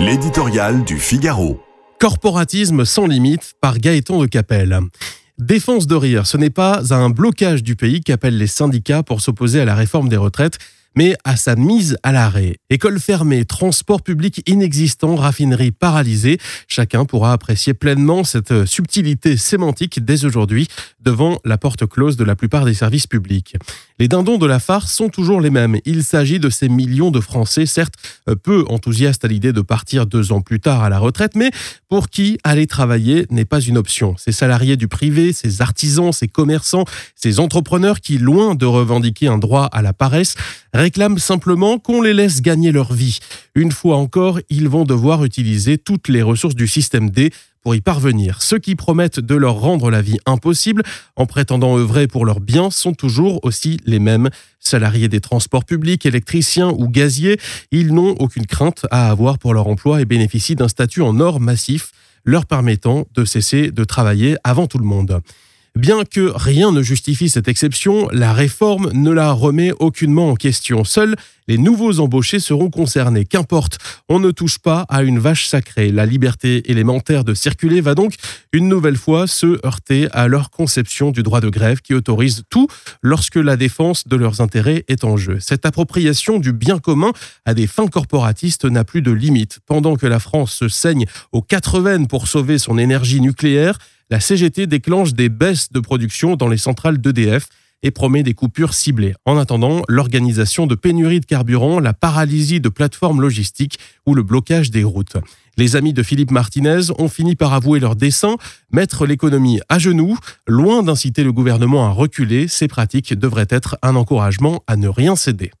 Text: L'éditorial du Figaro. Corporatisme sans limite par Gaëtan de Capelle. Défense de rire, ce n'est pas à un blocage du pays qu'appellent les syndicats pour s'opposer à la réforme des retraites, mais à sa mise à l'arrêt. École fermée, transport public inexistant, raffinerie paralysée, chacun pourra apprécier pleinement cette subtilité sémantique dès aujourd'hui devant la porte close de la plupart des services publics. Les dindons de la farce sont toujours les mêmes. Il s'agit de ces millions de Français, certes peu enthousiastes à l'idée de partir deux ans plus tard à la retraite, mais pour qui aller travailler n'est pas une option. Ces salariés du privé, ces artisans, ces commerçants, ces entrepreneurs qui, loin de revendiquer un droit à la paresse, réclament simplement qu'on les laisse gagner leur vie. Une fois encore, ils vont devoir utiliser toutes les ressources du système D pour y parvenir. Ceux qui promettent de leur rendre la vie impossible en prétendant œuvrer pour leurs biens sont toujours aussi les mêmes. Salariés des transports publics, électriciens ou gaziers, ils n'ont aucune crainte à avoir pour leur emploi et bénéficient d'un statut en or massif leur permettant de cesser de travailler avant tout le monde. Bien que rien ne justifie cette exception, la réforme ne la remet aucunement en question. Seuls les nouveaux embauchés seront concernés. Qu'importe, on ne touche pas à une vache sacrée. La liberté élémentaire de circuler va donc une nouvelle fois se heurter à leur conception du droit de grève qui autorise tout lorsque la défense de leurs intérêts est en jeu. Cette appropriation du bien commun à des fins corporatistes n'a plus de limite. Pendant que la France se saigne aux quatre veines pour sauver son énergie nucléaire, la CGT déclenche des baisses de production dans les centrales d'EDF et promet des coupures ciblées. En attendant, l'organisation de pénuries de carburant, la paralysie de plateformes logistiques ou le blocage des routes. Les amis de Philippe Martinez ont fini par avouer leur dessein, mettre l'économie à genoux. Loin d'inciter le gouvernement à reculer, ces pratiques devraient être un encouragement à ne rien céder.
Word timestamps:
L'éditorial 0.00 0.82
du 0.84 0.98
Figaro. 0.98 1.60
Corporatisme 1.98 2.86
sans 2.86 3.06
limite 3.06 3.52
par 3.60 3.78
Gaëtan 3.78 4.18
de 4.18 4.26
Capelle. 4.26 4.80
Défense 5.36 5.86
de 5.86 5.94
rire, 5.94 6.26
ce 6.26 6.38
n'est 6.38 6.48
pas 6.48 6.94
à 6.94 6.96
un 6.96 7.10
blocage 7.10 7.62
du 7.62 7.76
pays 7.76 8.00
qu'appellent 8.00 8.38
les 8.38 8.46
syndicats 8.46 9.02
pour 9.02 9.20
s'opposer 9.20 9.60
à 9.60 9.66
la 9.66 9.74
réforme 9.74 10.08
des 10.08 10.16
retraites, 10.16 10.56
mais 10.96 11.16
à 11.24 11.36
sa 11.36 11.56
mise 11.56 11.96
à 12.02 12.12
l'arrêt. 12.12 12.56
École 12.68 13.00
fermée, 13.00 13.44
transport 13.44 14.02
public 14.02 14.42
inexistant, 14.48 15.16
raffinerie 15.16 15.70
paralysée, 15.70 16.38
chacun 16.68 17.04
pourra 17.04 17.32
apprécier 17.32 17.74
pleinement 17.74 18.24
cette 18.24 18.64
subtilité 18.66 19.36
sémantique 19.36 20.04
dès 20.04 20.24
aujourd'hui 20.24 20.68
devant 21.00 21.38
la 21.44 21.58
porte 21.58 21.86
close 21.86 22.16
de 22.16 22.24
la 22.24 22.36
plupart 22.36 22.64
des 22.64 22.74
services 22.74 23.06
publics. 23.06 23.56
Les 23.98 24.08
dindons 24.08 24.38
de 24.38 24.46
la 24.46 24.58
farce 24.58 24.92
sont 24.92 25.08
toujours 25.08 25.40
les 25.40 25.50
mêmes. 25.50 25.78
Il 25.84 26.04
s'agit 26.04 26.40
de 26.40 26.50
ces 26.50 26.68
millions 26.68 27.10
de 27.10 27.20
Français, 27.20 27.66
certes 27.66 27.94
peu 28.42 28.64
enthousiastes 28.68 29.24
à 29.24 29.28
l'idée 29.28 29.52
de 29.52 29.60
partir 29.60 30.06
deux 30.06 30.32
ans 30.32 30.40
plus 30.40 30.60
tard 30.60 30.82
à 30.82 30.88
la 30.88 30.98
retraite, 30.98 31.36
mais 31.36 31.50
pour 31.88 32.08
qui 32.08 32.38
aller 32.44 32.66
travailler 32.66 33.26
n'est 33.30 33.44
pas 33.44 33.60
une 33.60 33.78
option. 33.78 34.14
Ces 34.16 34.32
salariés 34.32 34.76
du 34.76 34.88
privé, 34.88 35.32
ces 35.32 35.60
artisans, 35.60 36.12
ces 36.12 36.28
commerçants, 36.28 36.84
ces 37.14 37.40
entrepreneurs 37.40 38.00
qui, 38.00 38.18
loin 38.18 38.54
de 38.54 38.66
revendiquer 38.66 39.28
un 39.28 39.38
droit 39.38 39.66
à 39.66 39.82
la 39.82 39.92
paresse, 39.92 40.34
réclament 40.80 41.18
simplement 41.18 41.78
qu'on 41.78 42.00
les 42.00 42.14
laisse 42.14 42.40
gagner 42.40 42.72
leur 42.72 42.92
vie. 42.92 43.18
Une 43.54 43.70
fois 43.70 43.96
encore, 43.96 44.40
ils 44.48 44.68
vont 44.68 44.84
devoir 44.84 45.24
utiliser 45.24 45.76
toutes 45.76 46.08
les 46.08 46.22
ressources 46.22 46.54
du 46.54 46.66
système 46.66 47.10
D 47.10 47.30
pour 47.62 47.74
y 47.74 47.82
parvenir. 47.82 48.40
Ceux 48.40 48.58
qui 48.58 48.74
promettent 48.74 49.20
de 49.20 49.34
leur 49.34 49.60
rendre 49.60 49.90
la 49.90 50.00
vie 50.00 50.16
impossible 50.24 50.82
en 51.16 51.26
prétendant 51.26 51.76
œuvrer 51.76 52.06
pour 52.06 52.24
leurs 52.24 52.40
biens 52.40 52.70
sont 52.70 52.94
toujours 52.94 53.40
aussi 53.44 53.78
les 53.84 53.98
mêmes. 53.98 54.30
Salariés 54.58 55.08
des 55.08 55.20
transports 55.20 55.66
publics, 55.66 56.06
électriciens 56.06 56.70
ou 56.70 56.88
gaziers, 56.88 57.38
ils 57.70 57.92
n'ont 57.92 58.16
aucune 58.18 58.46
crainte 58.46 58.86
à 58.90 59.10
avoir 59.10 59.38
pour 59.38 59.52
leur 59.52 59.66
emploi 59.66 60.00
et 60.00 60.06
bénéficient 60.06 60.56
d'un 60.56 60.68
statut 60.68 61.02
en 61.02 61.20
or 61.20 61.40
massif 61.40 61.92
leur 62.24 62.46
permettant 62.46 63.06
de 63.14 63.24
cesser 63.26 63.70
de 63.70 63.84
travailler 63.84 64.36
avant 64.44 64.66
tout 64.66 64.78
le 64.78 64.84
monde. 64.84 65.20
Bien 65.80 66.04
que 66.04 66.30
rien 66.34 66.72
ne 66.72 66.82
justifie 66.82 67.30
cette 67.30 67.48
exception, 67.48 68.06
la 68.12 68.34
réforme 68.34 68.90
ne 68.92 69.10
la 69.10 69.32
remet 69.32 69.72
aucunement 69.80 70.28
en 70.28 70.34
question. 70.34 70.84
Seuls 70.84 71.16
les 71.48 71.56
nouveaux 71.56 72.00
embauchés 72.00 72.38
seront 72.38 72.68
concernés. 72.68 73.24
Qu'importe, 73.24 73.78
on 74.10 74.20
ne 74.20 74.30
touche 74.30 74.58
pas 74.58 74.84
à 74.90 75.02
une 75.02 75.18
vache 75.18 75.46
sacrée. 75.46 75.90
La 75.90 76.04
liberté 76.04 76.70
élémentaire 76.70 77.24
de 77.24 77.32
circuler 77.32 77.80
va 77.80 77.94
donc 77.94 78.16
une 78.52 78.68
nouvelle 78.68 78.98
fois 78.98 79.26
se 79.26 79.58
heurter 79.66 80.06
à 80.12 80.28
leur 80.28 80.50
conception 80.50 81.12
du 81.12 81.22
droit 81.22 81.40
de 81.40 81.48
grève 81.48 81.80
qui 81.80 81.94
autorise 81.94 82.42
tout 82.50 82.68
lorsque 83.02 83.36
la 83.36 83.56
défense 83.56 84.06
de 84.06 84.16
leurs 84.16 84.42
intérêts 84.42 84.84
est 84.86 85.02
en 85.02 85.16
jeu. 85.16 85.38
Cette 85.40 85.64
appropriation 85.64 86.38
du 86.38 86.52
bien 86.52 86.78
commun 86.78 87.12
à 87.46 87.54
des 87.54 87.66
fins 87.66 87.88
corporatistes 87.88 88.66
n'a 88.66 88.84
plus 88.84 89.00
de 89.00 89.12
limite. 89.12 89.60
Pendant 89.64 89.96
que 89.96 90.06
la 90.06 90.20
France 90.20 90.52
se 90.52 90.68
saigne 90.68 91.06
aux 91.32 91.42
quatre 91.42 91.80
veines 91.80 92.06
pour 92.06 92.28
sauver 92.28 92.58
son 92.58 92.76
énergie 92.76 93.22
nucléaire, 93.22 93.78
la 94.10 94.18
CGT 94.18 94.66
déclenche 94.66 95.14
des 95.14 95.28
baisses 95.28 95.70
de 95.70 95.78
production 95.78 96.34
dans 96.34 96.48
les 96.48 96.58
centrales 96.58 96.98
d'EDF 97.00 97.46
et 97.82 97.92
promet 97.92 98.22
des 98.22 98.34
coupures 98.34 98.74
ciblées. 98.74 99.14
En 99.24 99.38
attendant, 99.38 99.82
l'organisation 99.88 100.66
de 100.66 100.74
pénuries 100.74 101.20
de 101.20 101.26
carburant, 101.26 101.80
la 101.80 101.94
paralysie 101.94 102.60
de 102.60 102.68
plateformes 102.68 103.20
logistiques 103.20 103.78
ou 104.06 104.14
le 104.14 104.22
blocage 104.22 104.70
des 104.70 104.84
routes. 104.84 105.16
Les 105.56 105.76
amis 105.76 105.92
de 105.92 106.02
Philippe 106.02 106.30
Martinez 106.30 106.90
ont 106.98 107.08
fini 107.08 107.36
par 107.36 107.52
avouer 107.52 107.80
leur 107.80 107.96
dessein, 107.96 108.36
mettre 108.72 109.06
l'économie 109.06 109.60
à 109.68 109.78
genoux. 109.78 110.18
Loin 110.46 110.82
d'inciter 110.82 111.22
le 111.22 111.32
gouvernement 111.32 111.86
à 111.86 111.90
reculer, 111.90 112.48
ces 112.48 112.68
pratiques 112.68 113.14
devraient 113.14 113.46
être 113.48 113.78
un 113.82 113.94
encouragement 113.94 114.62
à 114.66 114.76
ne 114.76 114.88
rien 114.88 115.16
céder. 115.16 115.52